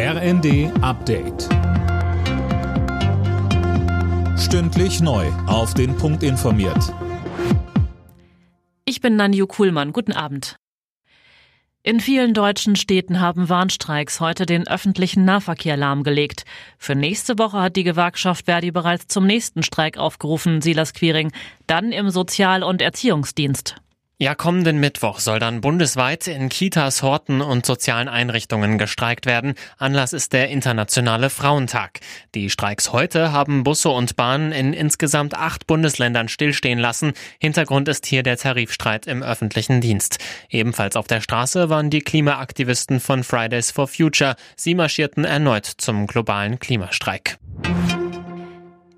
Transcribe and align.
RND 0.00 0.70
Update. 0.80 1.48
Stündlich 4.38 5.00
neu. 5.00 5.26
Auf 5.48 5.74
den 5.74 5.96
Punkt 5.96 6.22
informiert. 6.22 6.94
Ich 8.84 9.00
bin 9.00 9.16
Nanju 9.16 9.48
Kuhlmann. 9.48 9.92
Guten 9.92 10.12
Abend. 10.12 10.54
In 11.82 11.98
vielen 11.98 12.32
deutschen 12.32 12.76
Städten 12.76 13.18
haben 13.18 13.48
Warnstreiks 13.48 14.20
heute 14.20 14.46
den 14.46 14.68
öffentlichen 14.68 15.24
Nahverkehr 15.24 15.76
lahmgelegt. 15.76 16.44
Für 16.78 16.94
nächste 16.94 17.36
Woche 17.36 17.60
hat 17.60 17.74
die 17.74 17.82
Gewerkschaft 17.82 18.44
Verdi 18.44 18.70
bereits 18.70 19.08
zum 19.08 19.26
nächsten 19.26 19.64
Streik 19.64 19.98
aufgerufen, 19.98 20.60
Silas 20.60 20.92
Quiring, 20.92 21.32
dann 21.66 21.90
im 21.90 22.10
Sozial- 22.10 22.62
und 22.62 22.82
Erziehungsdienst. 22.82 23.74
Ja, 24.20 24.34
kommenden 24.34 24.80
Mittwoch 24.80 25.20
soll 25.20 25.38
dann 25.38 25.60
bundesweit 25.60 26.26
in 26.26 26.48
Kitas, 26.48 27.04
Horten 27.04 27.40
und 27.40 27.64
sozialen 27.64 28.08
Einrichtungen 28.08 28.76
gestreikt 28.76 29.26
werden. 29.26 29.54
Anlass 29.76 30.12
ist 30.12 30.32
der 30.32 30.48
Internationale 30.48 31.30
Frauentag. 31.30 32.00
Die 32.34 32.50
Streiks 32.50 32.92
heute 32.92 33.30
haben 33.30 33.62
Busse 33.62 33.90
und 33.90 34.16
Bahnen 34.16 34.50
in 34.50 34.72
insgesamt 34.72 35.34
acht 35.34 35.68
Bundesländern 35.68 36.26
stillstehen 36.26 36.80
lassen. 36.80 37.12
Hintergrund 37.38 37.86
ist 37.86 38.06
hier 38.06 38.24
der 38.24 38.36
Tarifstreit 38.36 39.06
im 39.06 39.22
öffentlichen 39.22 39.80
Dienst. 39.80 40.18
Ebenfalls 40.50 40.96
auf 40.96 41.06
der 41.06 41.20
Straße 41.20 41.70
waren 41.70 41.88
die 41.88 42.00
Klimaaktivisten 42.00 42.98
von 42.98 43.22
Fridays 43.22 43.70
for 43.70 43.86
Future. 43.86 44.34
Sie 44.56 44.74
marschierten 44.74 45.24
erneut 45.24 45.66
zum 45.66 46.08
globalen 46.08 46.58
Klimastreik. 46.58 47.38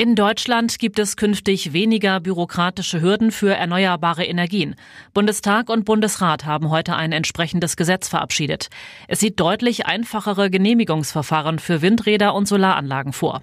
In 0.00 0.14
Deutschland 0.14 0.78
gibt 0.78 1.00
es 1.00 1.16
künftig 1.16 1.72
weniger 1.72 2.20
bürokratische 2.20 3.00
Hürden 3.00 3.32
für 3.32 3.52
erneuerbare 3.52 4.24
Energien. 4.24 4.76
Bundestag 5.12 5.68
und 5.68 5.84
Bundesrat 5.84 6.44
haben 6.44 6.70
heute 6.70 6.94
ein 6.94 7.10
entsprechendes 7.10 7.76
Gesetz 7.76 8.06
verabschiedet. 8.06 8.68
Es 9.08 9.18
sieht 9.18 9.40
deutlich 9.40 9.86
einfachere 9.86 10.50
Genehmigungsverfahren 10.50 11.58
für 11.58 11.82
Windräder 11.82 12.32
und 12.34 12.46
Solaranlagen 12.46 13.12
vor. 13.12 13.42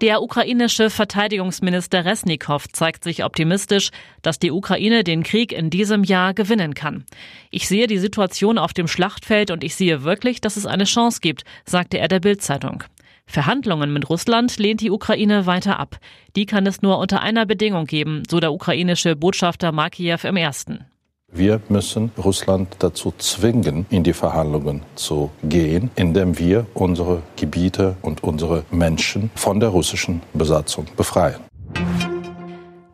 Der 0.00 0.20
ukrainische 0.20 0.90
Verteidigungsminister 0.90 2.04
Resnikow 2.04 2.66
zeigt 2.72 3.04
sich 3.04 3.24
optimistisch, 3.24 3.90
dass 4.22 4.40
die 4.40 4.50
Ukraine 4.50 5.04
den 5.04 5.22
Krieg 5.22 5.52
in 5.52 5.70
diesem 5.70 6.02
Jahr 6.02 6.34
gewinnen 6.34 6.74
kann. 6.74 7.04
Ich 7.52 7.68
sehe 7.68 7.86
die 7.86 7.98
Situation 7.98 8.58
auf 8.58 8.72
dem 8.72 8.88
Schlachtfeld 8.88 9.52
und 9.52 9.62
ich 9.62 9.76
sehe 9.76 10.02
wirklich, 10.02 10.40
dass 10.40 10.56
es 10.56 10.66
eine 10.66 10.84
Chance 10.84 11.20
gibt, 11.22 11.44
sagte 11.64 12.00
er 12.00 12.08
der 12.08 12.18
Bild-Zeitung. 12.18 12.82
Verhandlungen 13.26 13.92
mit 13.92 14.08
Russland 14.10 14.58
lehnt 14.58 14.80
die 14.80 14.90
Ukraine 14.90 15.46
weiter 15.46 15.78
ab. 15.78 15.98
Die 16.36 16.46
kann 16.46 16.66
es 16.66 16.82
nur 16.82 16.98
unter 16.98 17.20
einer 17.20 17.46
Bedingung 17.46 17.86
geben, 17.86 18.22
so 18.30 18.40
der 18.40 18.52
ukrainische 18.52 19.16
Botschafter 19.16 19.72
Markiew 19.72 20.18
im 20.22 20.36
ersten. 20.36 20.84
Wir 21.32 21.60
müssen 21.68 22.12
Russland 22.16 22.76
dazu 22.78 23.12
zwingen, 23.18 23.86
in 23.90 24.04
die 24.04 24.12
Verhandlungen 24.12 24.82
zu 24.94 25.30
gehen, 25.42 25.90
indem 25.96 26.38
wir 26.38 26.66
unsere 26.74 27.22
Gebiete 27.34 27.96
und 28.02 28.22
unsere 28.22 28.64
Menschen 28.70 29.30
von 29.34 29.58
der 29.58 29.70
russischen 29.70 30.22
Besatzung 30.32 30.86
befreien. 30.96 31.40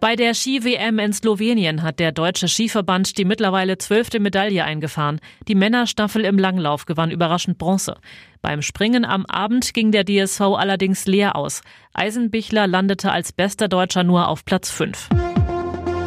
Bei 0.00 0.16
der 0.16 0.32
Ski-WM 0.32 0.98
in 0.98 1.12
Slowenien 1.12 1.82
hat 1.82 1.98
der 1.98 2.10
deutsche 2.10 2.48
Skiverband 2.48 3.18
die 3.18 3.26
mittlerweile 3.26 3.76
zwölfte 3.76 4.18
Medaille 4.18 4.64
eingefahren. 4.64 5.20
Die 5.46 5.54
Männerstaffel 5.54 6.24
im 6.24 6.38
Langlauf 6.38 6.86
gewann 6.86 7.10
überraschend 7.10 7.58
Bronze. 7.58 7.98
Beim 8.40 8.62
Springen 8.62 9.04
am 9.04 9.26
Abend 9.26 9.74
ging 9.74 9.92
der 9.92 10.04
DSV 10.04 10.40
allerdings 10.40 11.04
leer 11.04 11.36
aus. 11.36 11.60
Eisenbichler 11.92 12.66
landete 12.66 13.12
als 13.12 13.32
bester 13.32 13.68
Deutscher 13.68 14.02
nur 14.02 14.28
auf 14.28 14.46
Platz 14.46 14.70
5. 14.70 15.10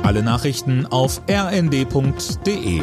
Alle 0.02 0.23
Nachrichten 0.23 0.88
auf 0.88 1.22
rnd.de 1.30 2.81